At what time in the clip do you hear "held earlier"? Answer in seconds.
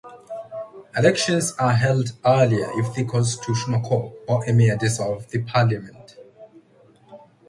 1.73-2.71